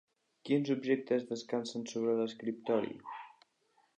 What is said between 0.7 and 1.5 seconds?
objectes